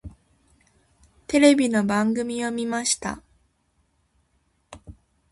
[1.27, 3.21] テレビの番組を見ました。